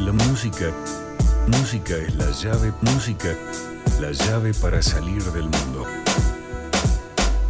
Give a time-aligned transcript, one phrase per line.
[0.00, 0.72] La música,
[1.46, 3.36] música es la llave, música,
[4.00, 5.84] la llave para salir del mundo.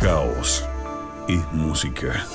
[0.01, 0.65] Caos
[1.29, 2.27] es música.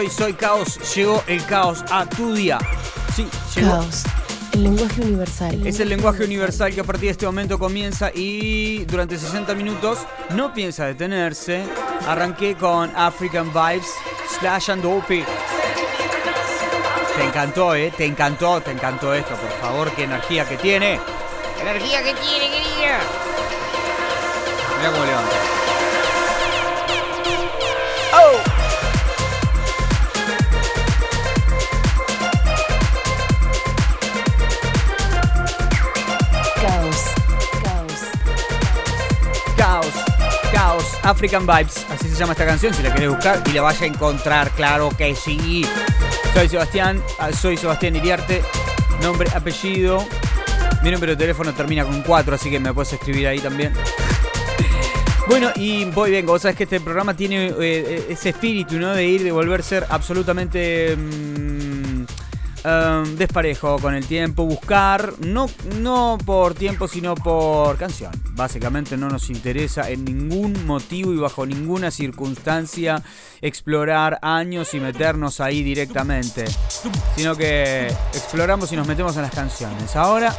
[0.00, 0.94] Estoy, soy Caos.
[0.94, 2.58] Llegó el caos a tu día.
[3.14, 3.72] Sí, llegó.
[3.72, 4.04] Caos.
[4.52, 5.66] El lenguaje universal.
[5.66, 9.98] Es el lenguaje universal que a partir de este momento comienza y durante 60 minutos
[10.34, 11.64] no piensa detenerse.
[12.06, 13.86] Arranqué con African Vibes,
[14.38, 15.24] Slash and Dopey.
[17.16, 17.92] Te encantó, ¿eh?
[17.96, 20.98] Te encantó, te encantó esto, por favor, qué energía que tiene.
[21.56, 23.00] ¡Qué energía que tiene, querida!
[24.78, 25.29] Mira cómo levanta.
[25.29, 25.29] ¡Oh!
[41.02, 43.86] African Vibes, así se llama esta canción, si la querés buscar y la vaya a
[43.86, 45.64] encontrar, claro que sí.
[46.34, 48.42] Soy Sebastián, ah, soy Sebastián Iriarte,
[49.02, 50.04] nombre, apellido,
[50.82, 53.72] mi número de teléfono termina con 4, así que me puedes escribir ahí también.
[55.28, 58.92] Bueno, y voy bien, vos sabés que este programa tiene eh, eh, ese espíritu, ¿no?
[58.92, 60.96] De ir, de volver a ser absolutamente...
[60.96, 61.49] mm,
[62.64, 65.48] um, desparejo con el tiempo, buscar, no,
[65.80, 68.12] no por tiempo, sino por canción.
[68.32, 73.02] Básicamente no nos interesa en ningún motivo y bajo ninguna circunstancia
[73.40, 76.44] explorar años y meternos ahí directamente,
[77.16, 79.96] sino que exploramos y nos metemos en las canciones.
[79.96, 80.34] Ahora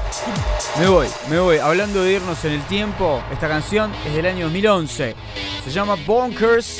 [0.79, 1.57] me voy, me voy.
[1.57, 5.15] Hablando de irnos en el tiempo, esta canción es del año 2011.
[5.63, 6.79] Se llama Bonkers.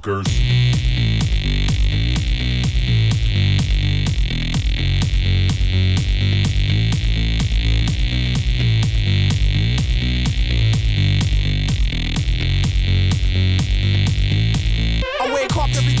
[0.00, 0.45] bonkers.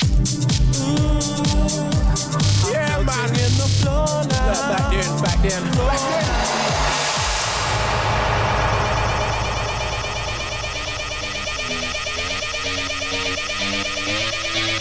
[0.00, 1.20] Mm.
[2.72, 4.68] Yeah, man, in the floor now.
[4.70, 6.59] Back then, back then, back then.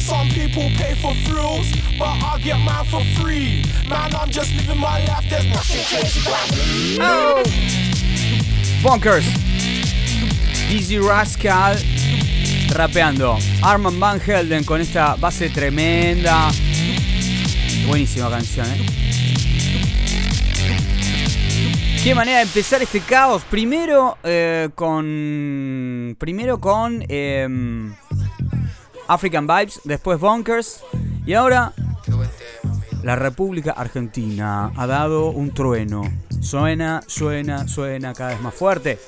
[0.00, 3.62] Some people pay for thrills, but I get mine for free.
[3.88, 6.98] Man, I'm just living my life, there's nothing crazy about me.
[7.00, 7.42] Oh.
[8.82, 9.26] Bonkers.
[10.70, 11.76] Easy Rascal
[12.70, 13.38] rapeando.
[13.62, 16.50] Arman Van Helden con esta base tremenda.
[17.86, 18.86] Buenísima canción, ¿eh?
[22.02, 23.42] Qué manera de empezar este caos.
[23.50, 26.16] Primero eh, con.
[26.18, 27.04] Primero con.
[27.08, 27.94] em,
[29.10, 30.84] African Vibes, después Bonkers.
[31.26, 31.72] Y ahora.
[33.02, 36.02] La República Argentina ha dado un trueno.
[36.40, 39.00] Suena, suena, suena cada vez más fuerte.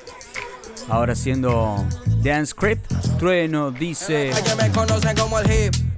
[0.89, 1.75] Ahora siendo
[2.21, 2.83] Dance Crip,
[3.17, 4.31] trueno dice.
[4.43, 5.92] que me conocen como el hip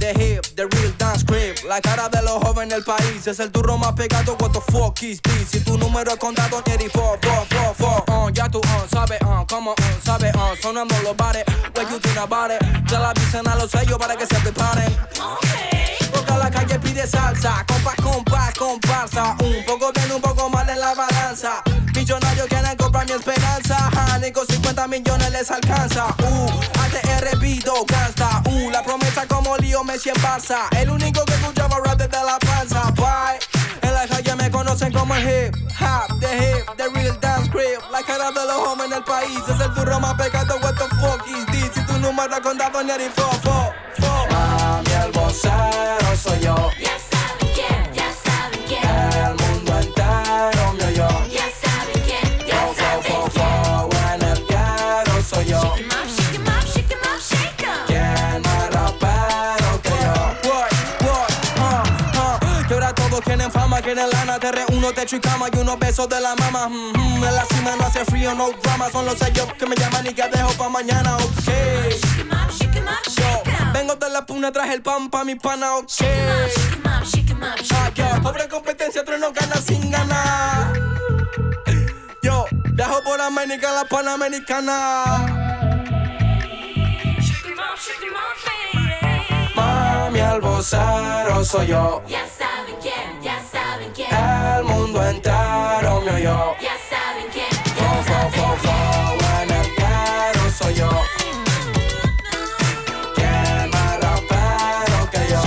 [0.00, 1.54] the hip, the real dance crib.
[1.68, 4.36] La cara de los jóvenes del país es el turro más pegado.
[4.40, 5.50] What the fuck is this?
[5.50, 8.04] Si tu número es contado, Jerry, four, four, four, four.
[8.08, 11.44] Uh, ya tú, uh, sabes, uh, como, uh, sabes, uh, sonando los bares.
[11.76, 12.60] What you think about it?
[12.88, 14.96] Ya la avisan a los sellos para que se preparen.
[16.12, 19.36] Porque la calle pide salsa, compás, compás, comparsa.
[19.40, 21.62] Un poco bien, un poco mal en la balanza.
[21.94, 24.18] Millonarios quieren comprar mi esperanza.
[24.20, 26.06] Ni con 50 millones les alcanza.
[26.18, 26.50] Uh,
[26.80, 28.42] ATR Vido, gasta.
[28.46, 30.68] Uh, la promesa como lío Messi en Barça.
[30.76, 32.90] El único que escuchaba rap desde la panza.
[32.96, 33.38] Bye.
[33.82, 37.80] En la calle me conocen como el hip hop, the hip, the real dance crib.
[37.90, 40.58] La cara de los hombres en el país es el turro más pecado.
[40.62, 41.70] What the fuck is this?
[41.74, 44.26] Si tu número es contado, ni fo, fo, fo.
[44.30, 46.79] Mami, el vocero soy yo.
[64.80, 67.24] Reúno, techo y cama y unos besos de la mama mm, mm.
[67.24, 70.14] En la cima no hace frío, no drama Son los sellos que me llaman y
[70.14, 71.22] que dejo pa' mañana, ok
[73.16, 75.90] Yo, vengo de la puna, traje el pan pa' mi pana, ok
[77.72, 80.72] Ah, yo, pobre competencia, otro no gana sin ganar.
[82.22, 85.04] Yo, dejo por América la panamericana.
[87.20, 88.79] Shake up, shake.
[89.60, 92.02] Mami, el vocero soy yo.
[92.06, 96.54] Ya saben quién, ya saben quién, El mundo entero me oyó.
[96.60, 98.72] ya saben quién, Fo, ya fo, saben fo, fo,
[99.42, 100.90] en el ghetto soy yo.
[103.14, 105.42] ¿Quién más rapero que yo?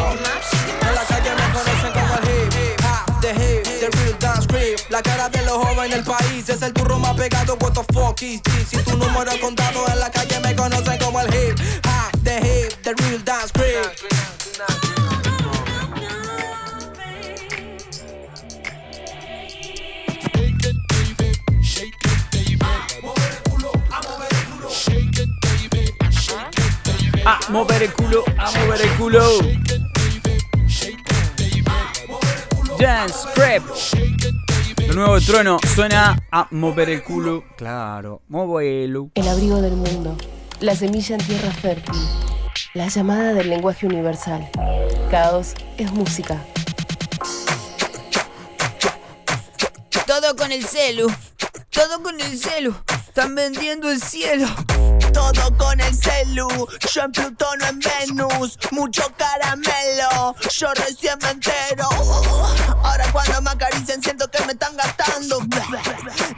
[0.87, 4.77] En la calle me conocen como el hip hop, the hip, the real dance crib.
[4.89, 7.57] La cara de los jóvenes del país es el turro más pegado.
[7.61, 8.67] What the fuck is this?
[8.69, 11.02] Si tu número es contado en la calle me conocen como
[27.53, 29.37] mover el culo, a mover el culo.
[32.79, 33.63] Dance Prep.
[34.87, 37.43] Lo nuevo trueno suena a mover el culo.
[37.55, 39.11] Claro, móvelo.
[39.13, 40.17] El abrigo del mundo,
[40.61, 41.93] la semilla en tierra fértil,
[42.73, 44.49] la llamada del lenguaje universal.
[45.11, 46.43] Caos es música.
[50.07, 51.05] Todo con el celu.
[51.69, 52.73] Todo con el celu.
[53.15, 54.47] Están vendiendo el cielo.
[55.13, 56.47] Todo con el celu,
[56.91, 61.87] yo en Plutón en Venus, mucho caramelo, yo recién me entero.
[62.81, 65.41] Ahora cuando me acarician siento que me están gastando.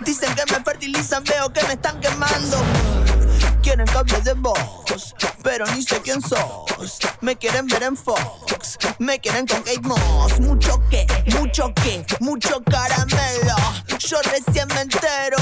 [0.01, 2.57] Dicen que me fertilizan, veo que me están quemando.
[3.65, 6.99] Quieren cambio de voz, pero ni sé quién sos.
[7.21, 10.39] Me quieren ver en Fox, me quieren con Kate Moss.
[10.39, 13.55] Mucho que, mucho que, mucho caramelo.
[13.97, 15.37] Yo recién me entero,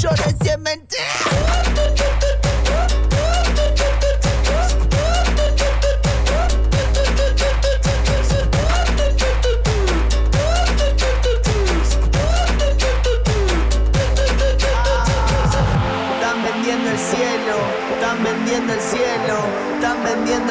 [0.00, 2.47] yo recién me entero.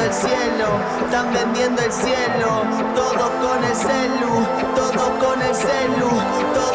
[0.08, 0.68] El cielo,
[1.04, 2.62] están vendiendo el cielo,
[2.94, 6.08] todo con el celu, todo con el celu,
[6.54, 6.67] todo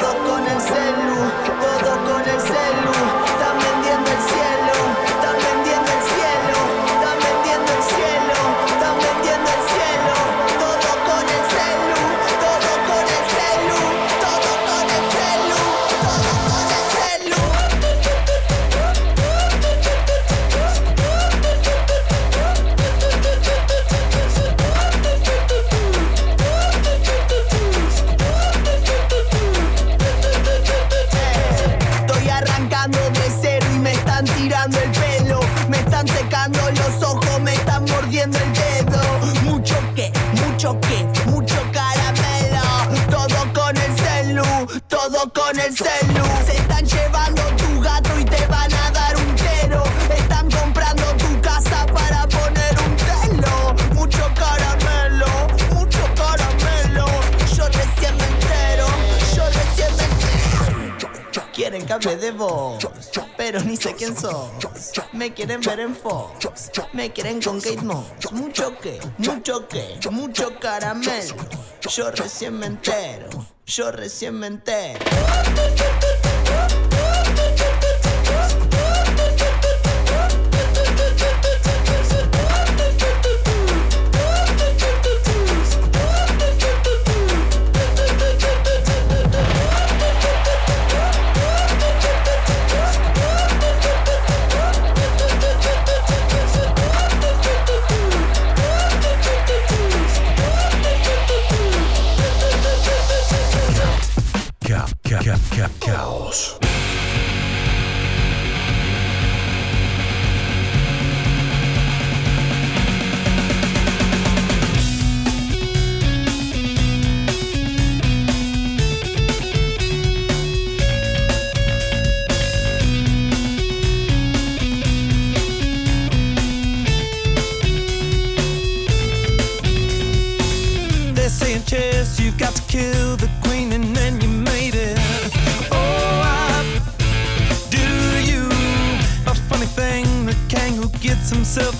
[65.45, 66.47] quieren ver en Fox,
[66.93, 68.31] me quieren con Kate Moss.
[68.31, 71.35] Mucho que, mucho que, mucho caramelo.
[71.81, 73.29] Yo recién me entero,
[73.65, 75.03] yo recién me entero.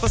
[0.03, 0.10] for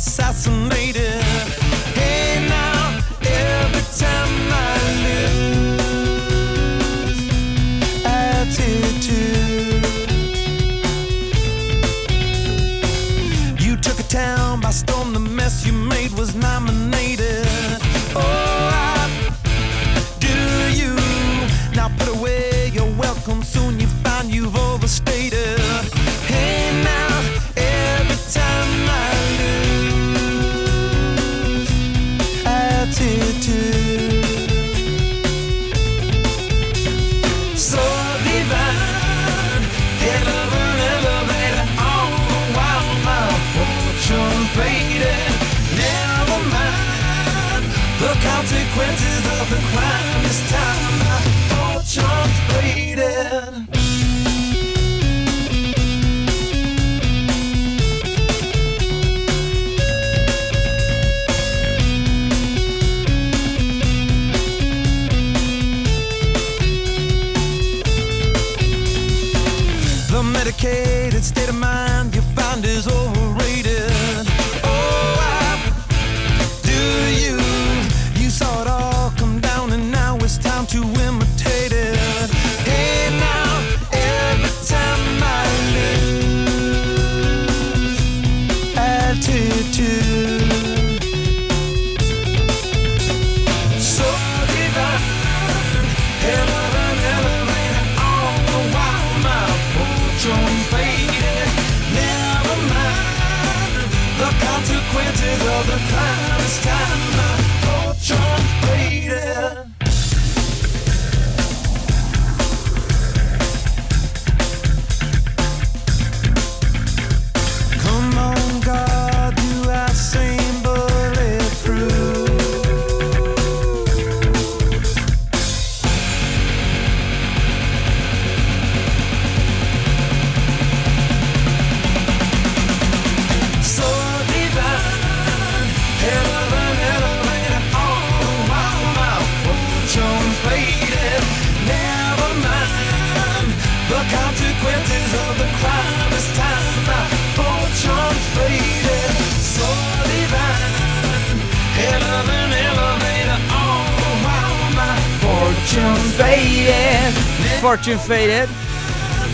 [157.82, 158.48] Fortune Faded,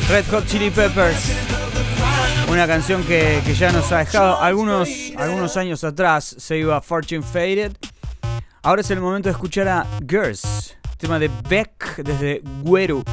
[0.08, 1.36] Red Hot Chili Peppers.
[2.50, 4.88] Una canción que, que, ya nos ha dejado algunos,
[5.18, 6.34] algunos años atrás.
[6.38, 7.72] Se iba Fortune Faded.
[8.62, 13.04] Ahora es el momento de escuchar a Girls, tema de Beck desde Gueru.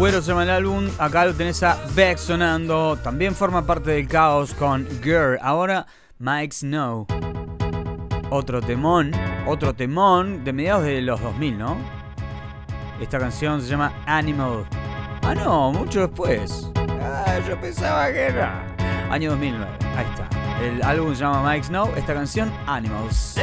[0.00, 4.08] Agüero se llama el álbum, acá lo tenés a Beck sonando, también forma parte del
[4.08, 5.86] caos con Girl, ahora
[6.18, 7.06] Mike Snow.
[8.30, 9.12] Otro temón,
[9.46, 11.76] otro temón de mediados de los 2000, ¿no?
[12.98, 14.64] Esta canción se llama Animal.
[15.20, 16.70] Ah, no, mucho después.
[17.02, 18.64] Ah, yo pensaba que era.
[19.10, 20.64] Año 2009, ahí está.
[20.64, 23.36] El álbum se llama Mike Snow, esta canción Animals.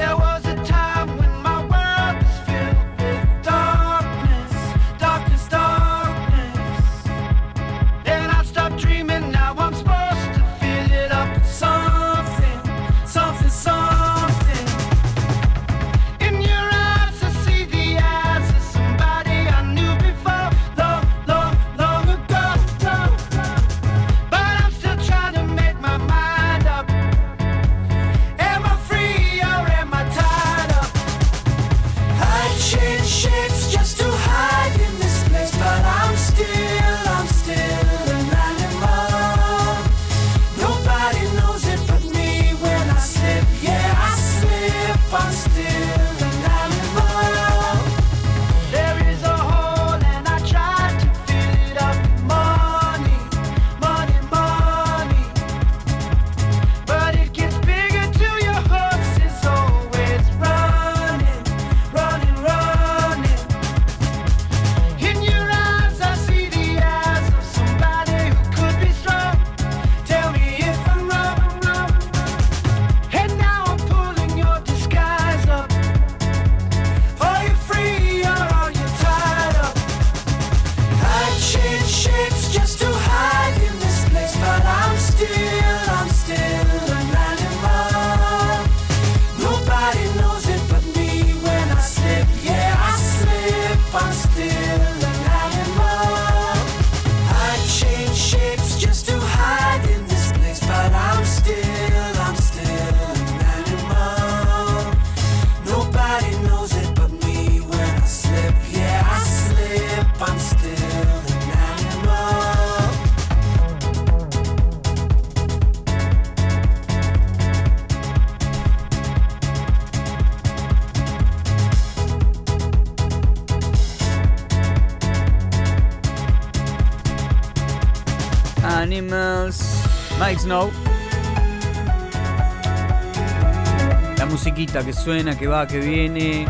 [134.17, 136.47] La musiquita que suena, que va, que viene.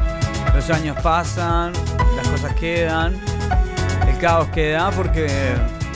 [0.53, 1.73] Los años pasan,
[2.15, 3.19] las cosas quedan.
[4.07, 5.27] El caos queda porque,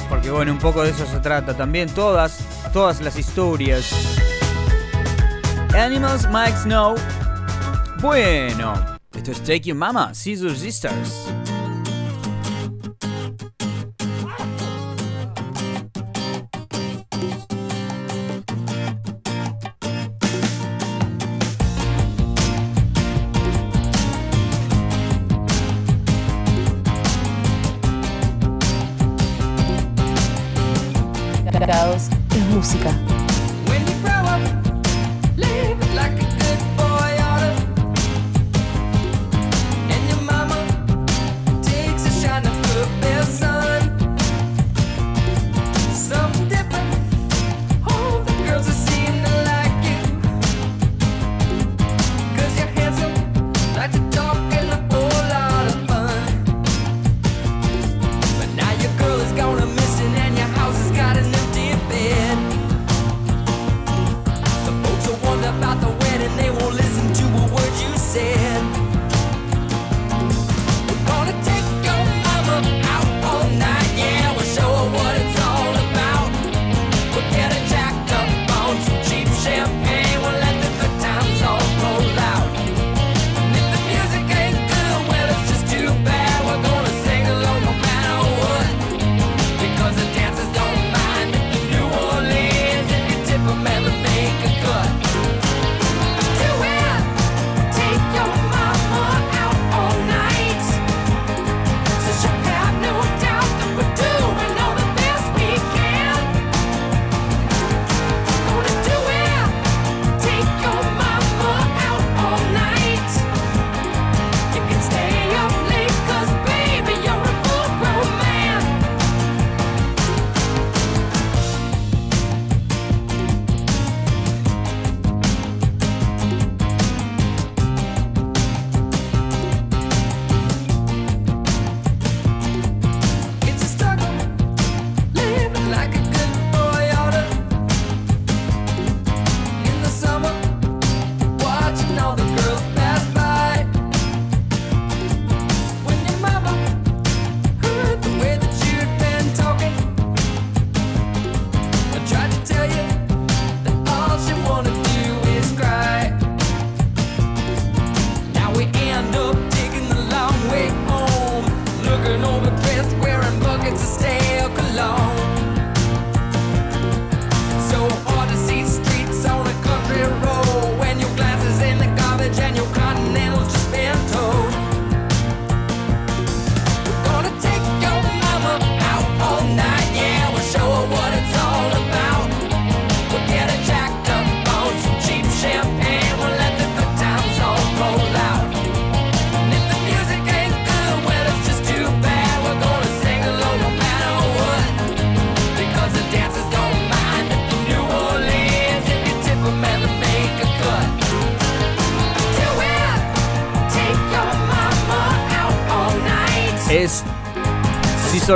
[0.09, 1.89] porque bueno, un poco de eso se trata también.
[1.89, 2.39] Todas,
[2.73, 3.93] todas las historias.
[5.75, 6.95] Animals, Mike Snow.
[7.99, 8.73] Bueno,
[9.15, 11.27] esto es Take Your Mama, Scissor Sisters.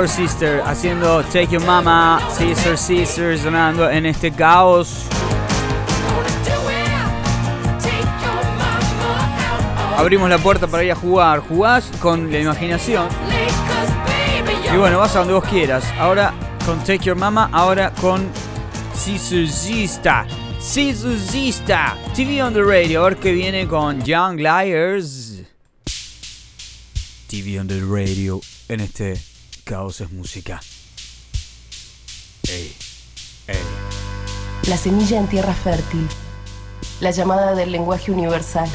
[0.04, 5.06] Sister haciendo Take Your Mama, Sister Sister sonando en este caos.
[9.96, 11.40] Abrimos la puerta para ir a jugar.
[11.40, 13.08] Jugás con la imaginación.
[14.70, 15.84] Y bueno, vas a donde vos quieras.
[15.98, 16.34] Ahora
[16.66, 18.28] con Take Your Mama, ahora con
[18.94, 20.26] Sister Sister.
[20.60, 21.94] Sister Sister.
[22.14, 23.00] TV on the Radio.
[23.00, 25.42] Ahora que viene con Young Liars.
[27.28, 29.35] TV on the Radio en este
[29.66, 30.60] caos es música.
[34.68, 36.06] La semilla en tierra fértil.
[37.00, 38.68] La llamada del lenguaje universal.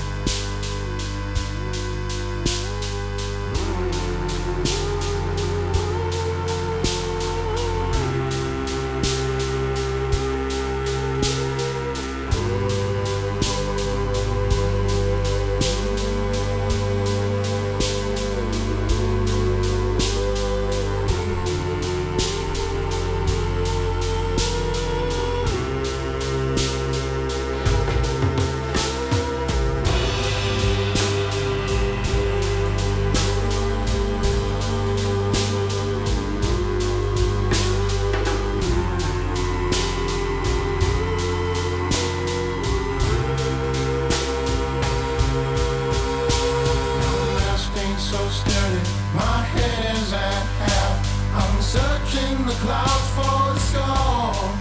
[52.59, 54.51] Clouds for the storm.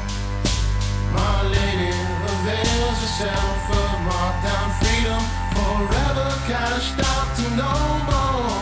[1.13, 1.93] My lady
[2.35, 5.23] avails herself of marked down freedom,
[5.57, 7.75] forever cashed out to no
[8.11, 8.61] more.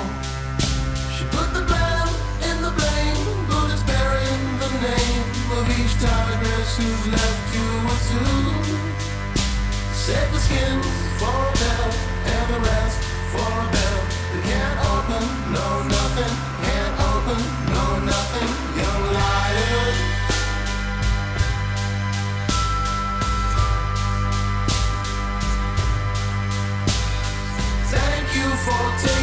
[1.15, 2.13] She put the blame
[2.49, 5.25] in the blame, bullets bearing the name
[5.59, 5.95] of each
[6.79, 7.49] who's left
[10.33, 10.87] the skins
[11.19, 11.91] for a bell,
[12.35, 12.99] and the rest
[13.33, 14.01] for a bell.
[14.49, 17.41] Can't open, no nothing, can't open,
[17.75, 18.29] no young.
[27.91, 29.18] Thank you for taking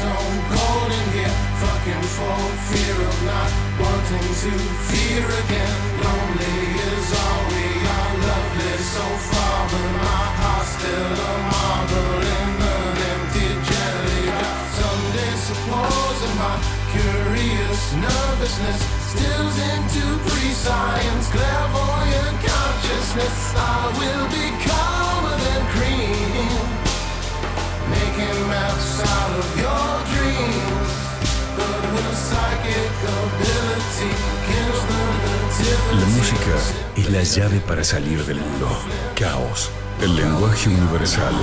[0.00, 1.34] cobblestone cold in here.
[1.60, 2.40] Fucking for
[2.72, 4.52] fear of not wanting to
[4.88, 5.74] fear again.
[6.00, 6.56] Lonely
[6.88, 12.96] is all we are, loveless so far, but my heart's still a marble in an
[13.12, 14.56] empty jelly jar.
[14.80, 16.56] Someday, supposing my
[16.96, 18.80] curious nervousness
[19.12, 26.79] stills into pre-science, clairvoyant consciousness, I will be calmer than cream
[35.92, 36.50] La música
[36.96, 38.68] es la llave para salir del mundo.
[39.18, 41.34] Caos, el lenguaje universal.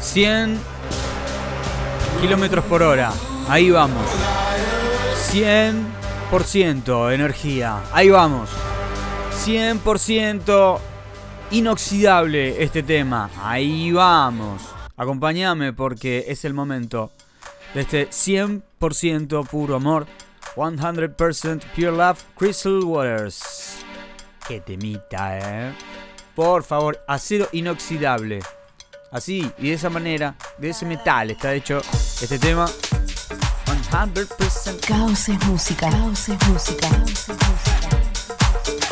[0.00, 0.58] 100
[2.20, 3.12] kilómetros por hora.
[3.48, 4.06] Ahí vamos.
[5.32, 7.80] 100% energía.
[7.92, 8.50] Ahí vamos.
[9.44, 10.78] 100%
[11.52, 13.30] inoxidable este tema.
[13.42, 14.62] Ahí vamos.
[14.96, 17.12] Acompáñame porque es el momento
[17.74, 20.06] de este 100% puro amor.
[20.56, 22.22] 100% pure love.
[22.36, 23.76] Crystal Waters.
[24.46, 25.72] Qué temita, eh.
[26.34, 28.40] Por favor, acero inoxidable.
[29.10, 31.80] Así y de esa manera, de ese metal está hecho
[32.20, 32.66] este tema.
[33.90, 35.90] 100% Caos es música.
[35.90, 36.88] Caos es música.
[36.88, 38.91] Caos es música.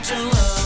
[0.00, 0.57] I want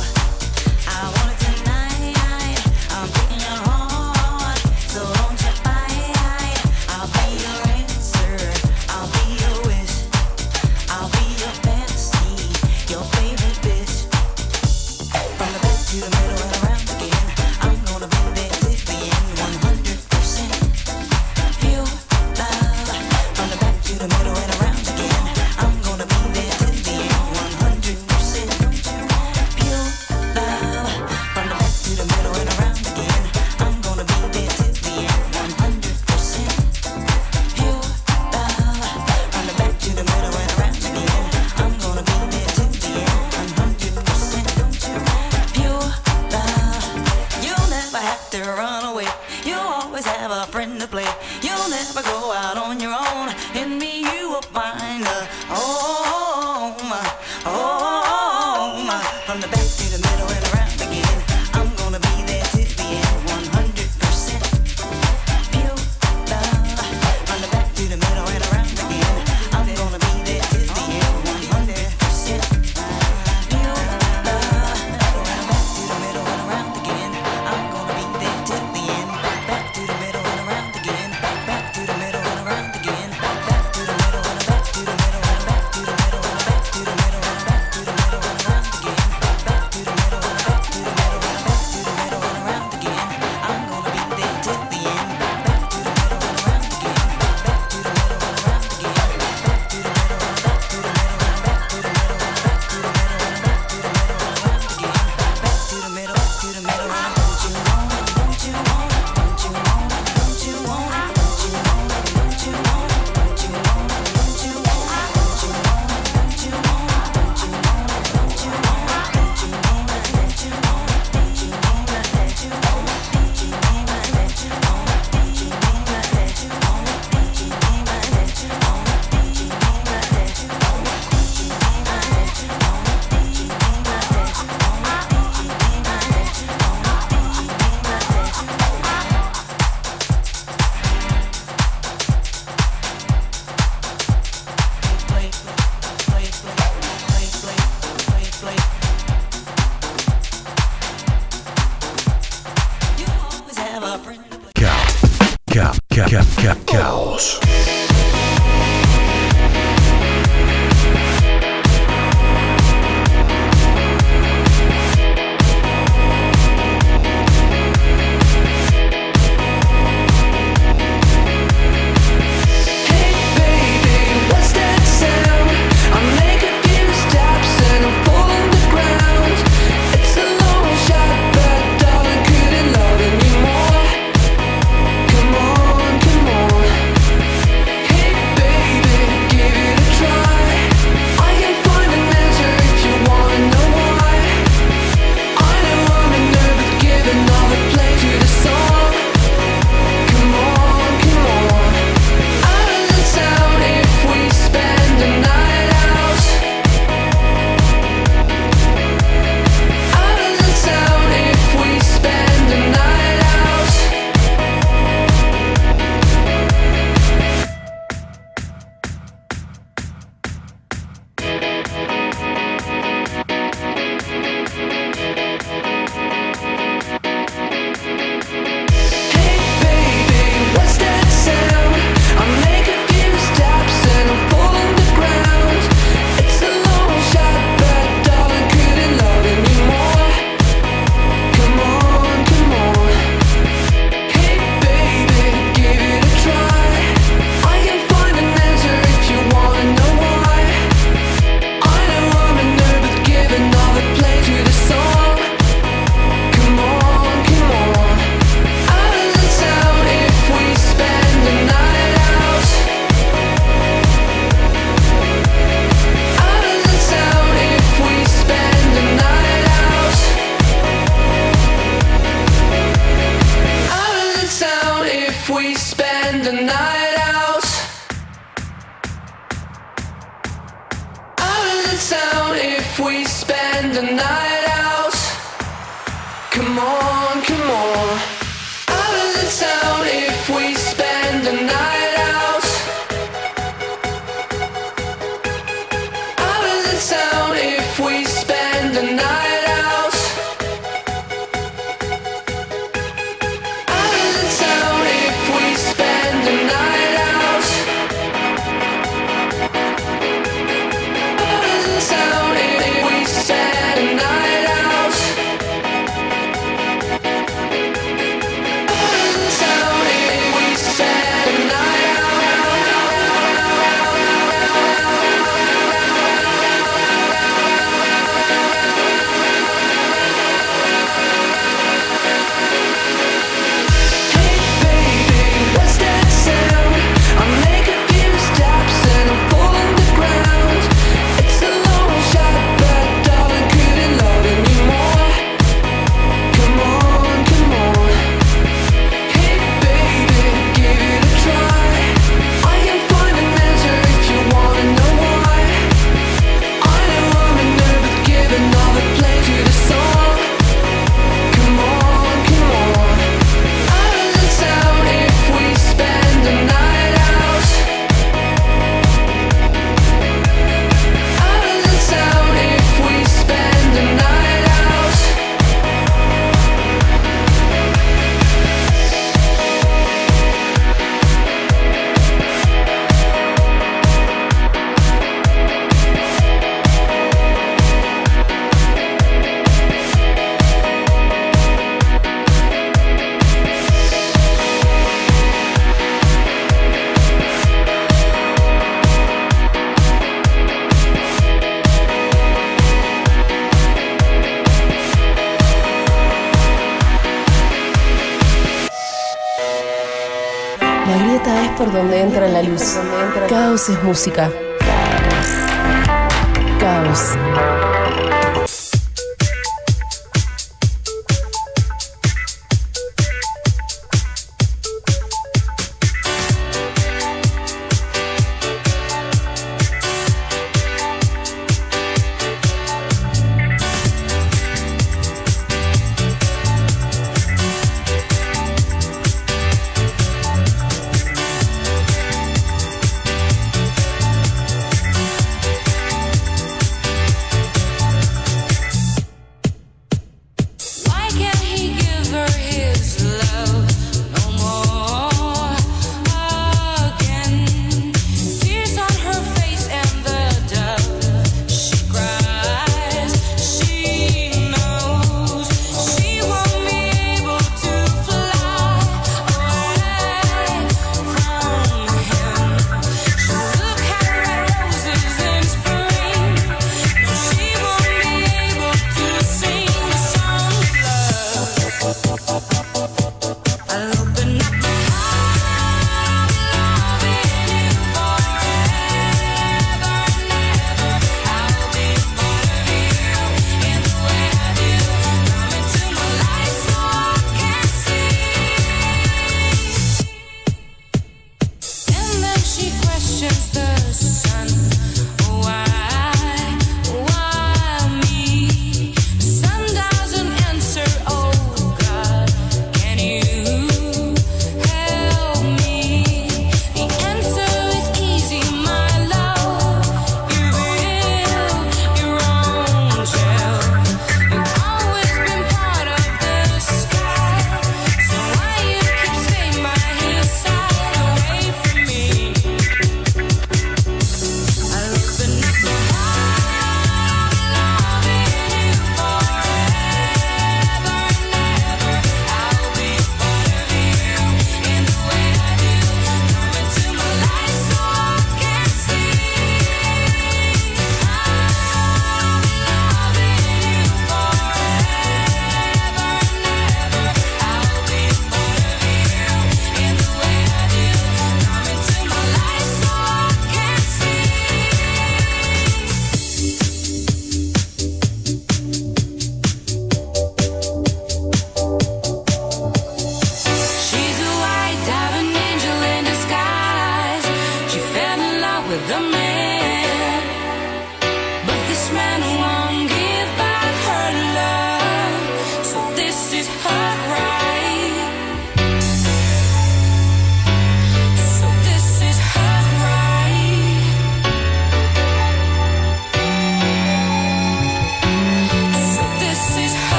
[413.62, 414.41] Caos es música.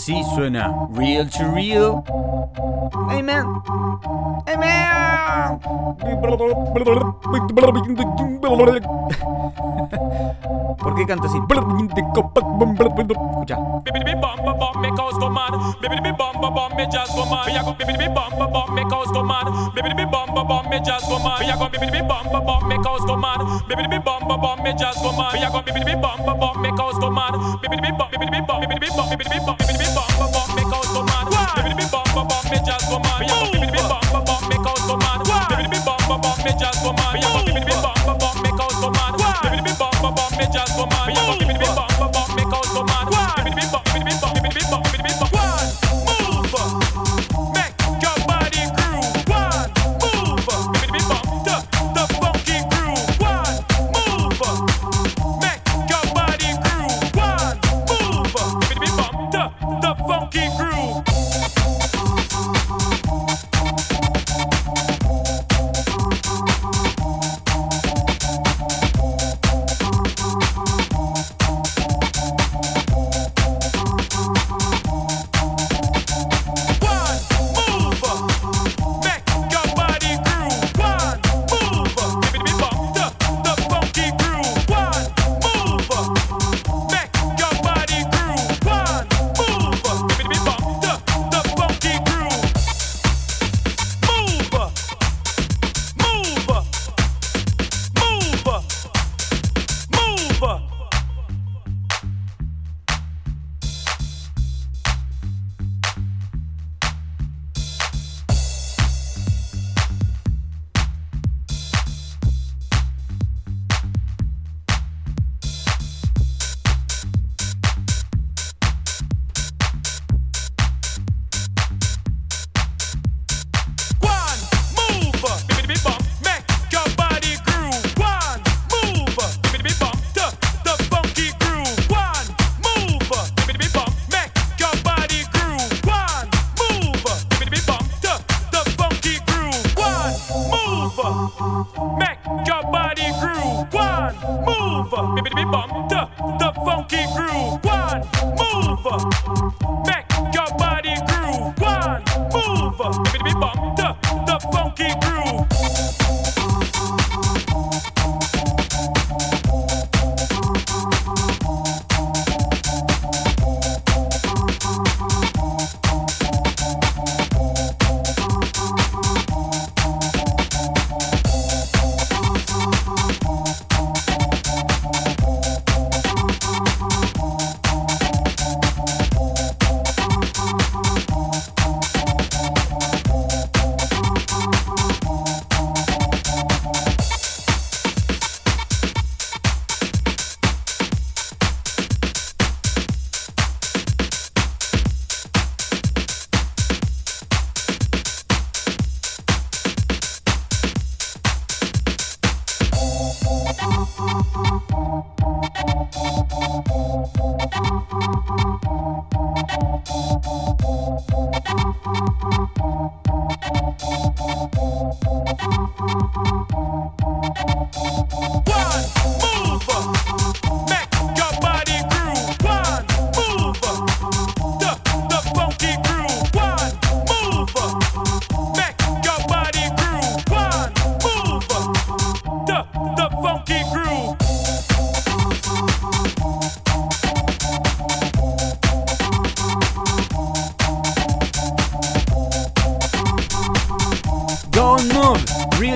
[0.00, 2.02] Así suena Real to Real.
[3.10, 3.62] Hey man.
[4.46, 5.60] Hey man.
[10.78, 11.38] ¿Por qué canta así?
[13.30, 13.58] Escucha.
[32.50, 33.20] me just go mad.
[33.70, 33.79] Me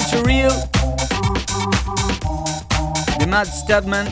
[0.04, 0.52] surreal
[3.26, 4.06] Matt Stadman.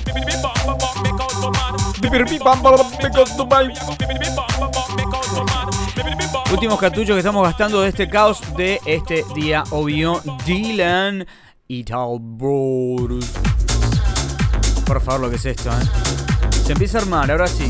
[6.50, 11.26] Últimos cartuchos que estamos gastando de este caos de este día, obvio, Dylan
[11.68, 13.24] y Talbrot.
[14.84, 15.84] Por favor, lo que es esto, ¿eh?
[16.66, 17.68] Se empieza a armar, ahora sí.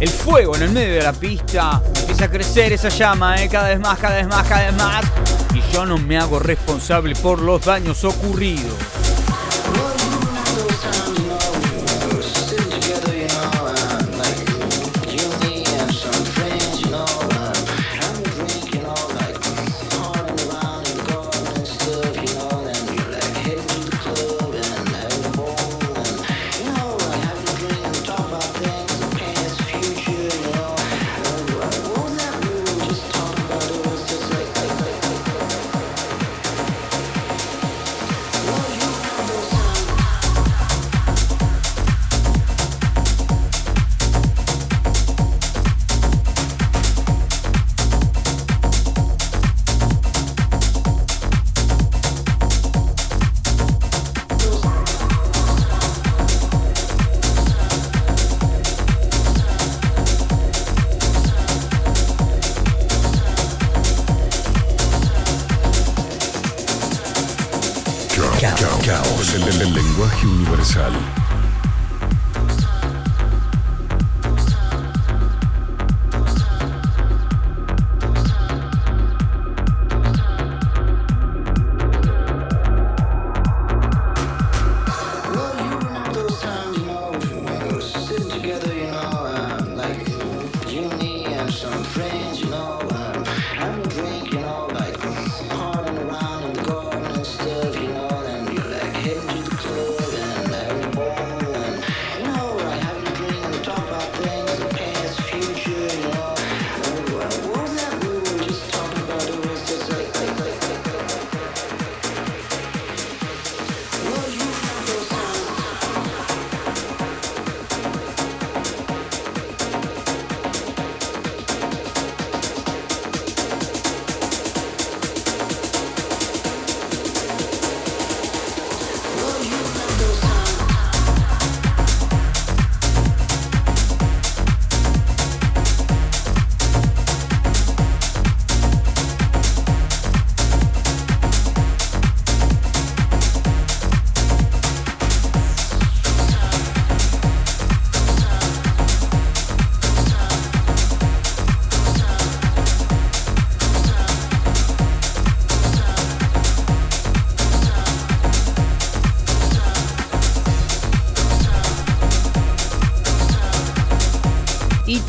[0.00, 3.48] El fuego en el medio de la pista empieza a crecer esa llama, ¿eh?
[3.48, 5.39] Cada vez más, cada vez más, cada vez más.
[5.72, 8.99] Yo no me hago responsable por los daños ocurridos.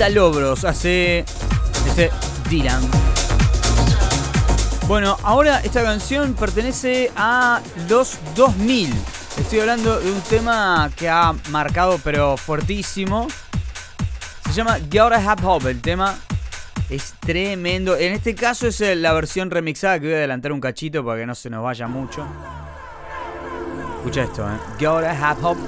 [0.10, 1.20] Lobros hace
[1.88, 2.10] este
[2.49, 2.82] Dylan.
[4.88, 8.93] Bueno, ahora esta canción pertenece a los 2000.
[9.38, 13.28] Estoy hablando de un tema que ha marcado pero fuertísimo.
[14.45, 15.70] Se llama Gotta Have Hope.
[15.70, 16.18] El tema
[16.89, 17.95] es tremendo.
[17.95, 21.20] En este caso es eh, la versión remixada que voy a adelantar un cachito para
[21.20, 22.26] que no se nos vaya mucho.
[23.97, 24.58] Escucha esto, eh.
[24.80, 25.62] Gotta Have Hope.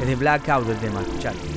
[0.00, 1.51] Es de Blackout el tema, escuchalo.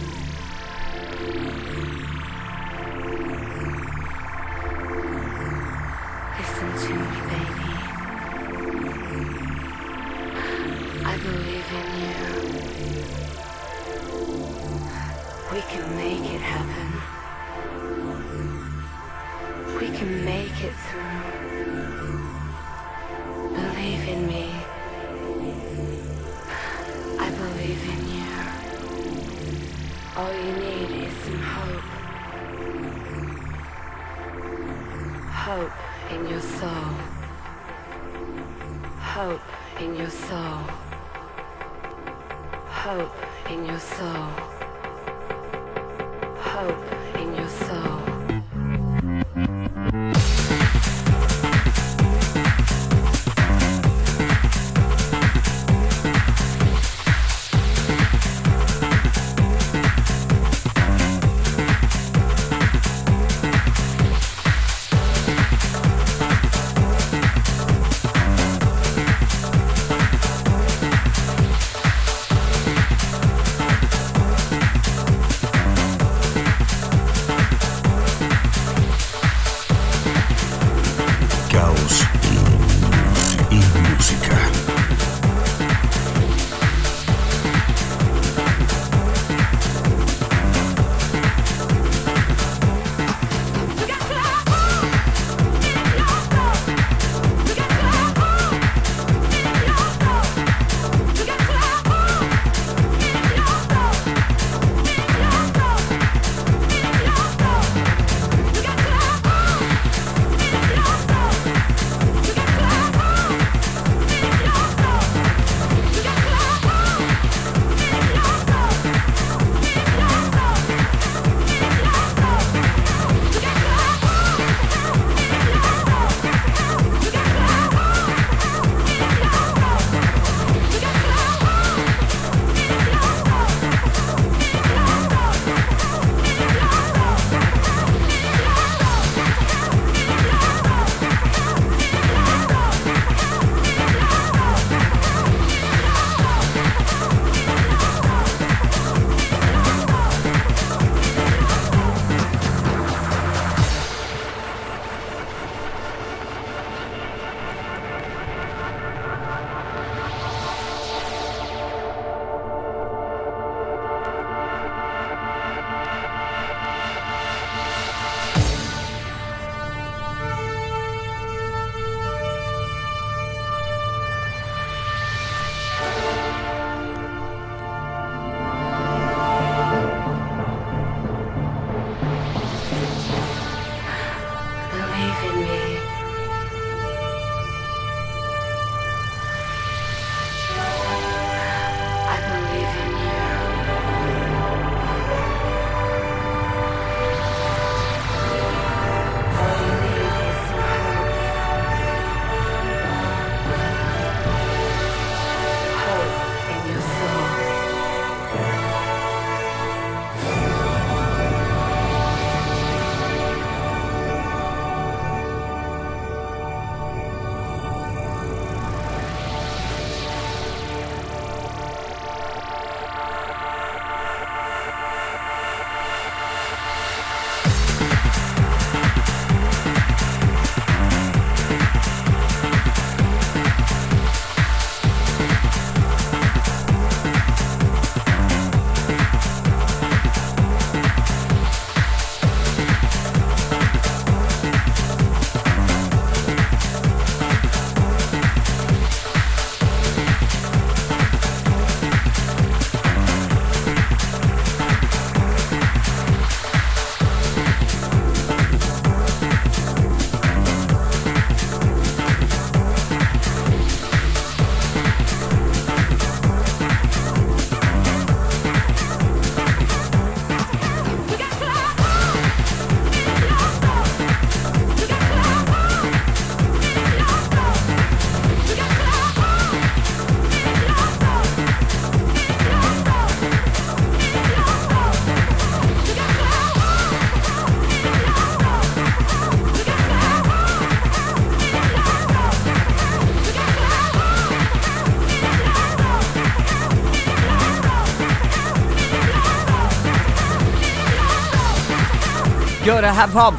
[302.95, 303.33] Hip Hop?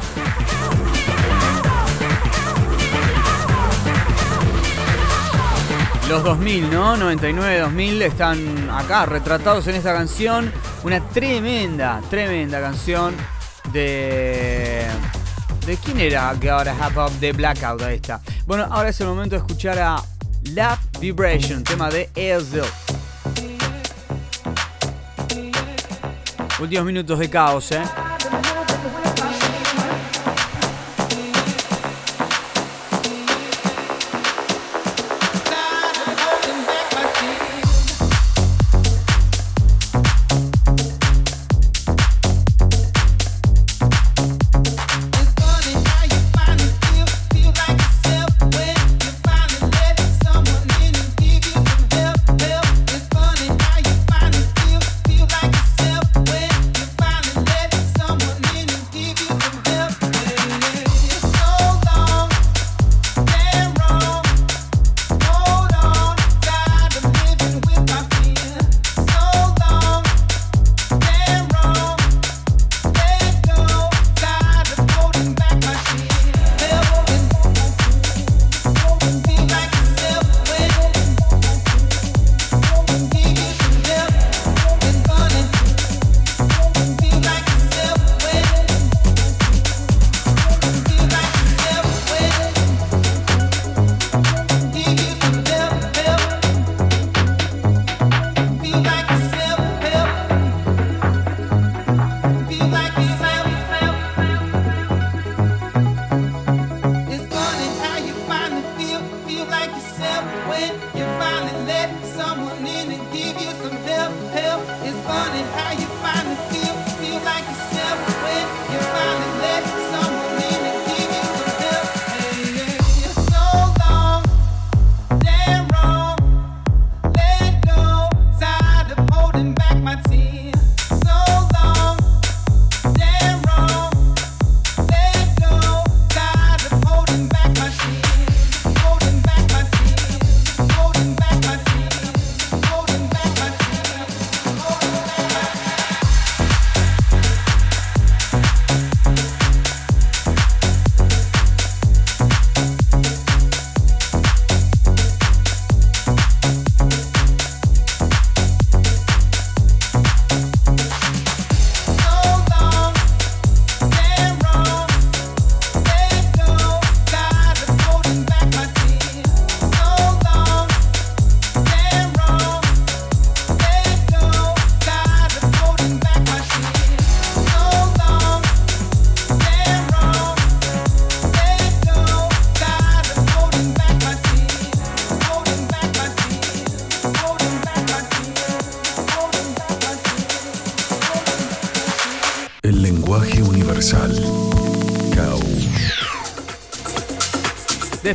[6.07, 6.95] Los 2000, ¿no?
[6.95, 10.51] 99, 2000 están acá retratados en esta canción.
[10.83, 13.15] Una tremenda, tremenda canción
[13.73, 14.85] de...
[15.65, 17.81] ¿De quién era que ahora Hip Hop de Blackout?
[17.81, 18.21] Ahí está.
[18.45, 19.95] Bueno, ahora es el momento de escuchar a
[20.53, 22.61] Love Vibration, tema de Ezil.
[26.59, 27.81] Últimos minutos de caos, ¿eh?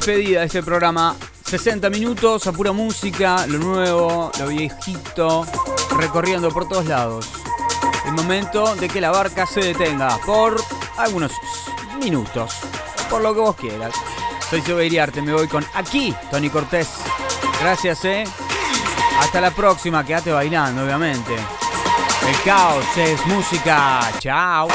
[0.05, 1.15] Despedida de este programa.
[1.45, 5.47] 60 minutos a pura música, lo nuevo, lo viejito,
[5.97, 7.31] recorriendo por todos lados.
[8.07, 10.61] El momento de que la barca se detenga por
[10.99, 11.31] algunos
[12.03, 12.57] minutos,
[13.09, 13.95] por lo que vos quieras.
[14.51, 16.89] Soy Iriarte, me voy con aquí, Tony Cortés.
[17.61, 18.25] Gracias, eh.
[19.21, 21.37] Hasta la próxima, quédate bailando, obviamente.
[21.37, 24.11] El caos es música.
[24.19, 24.67] Chao.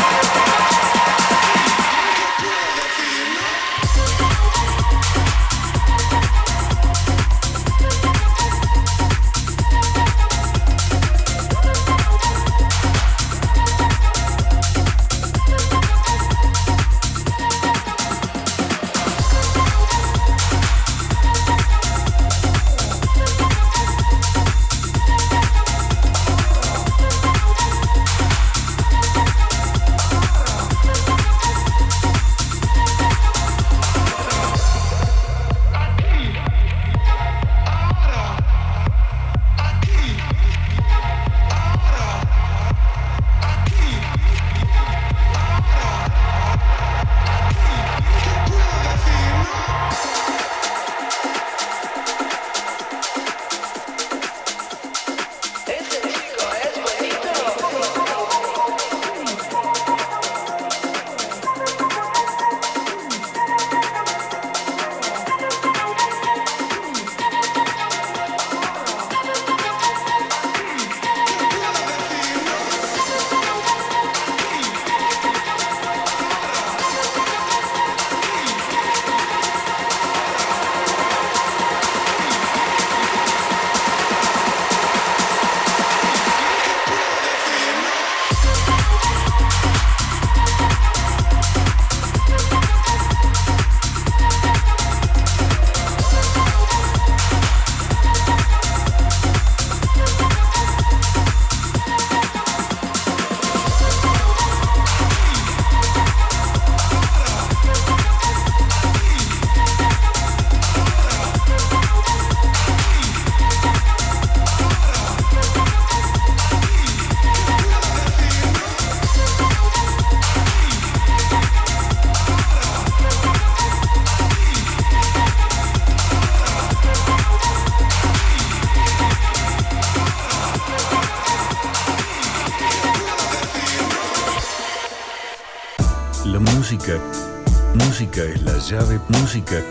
[138.69, 139.63] Llave, música,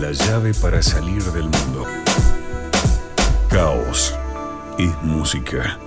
[0.00, 1.84] la llave para salir del mundo.
[3.50, 4.14] Caos
[4.78, 5.78] es música.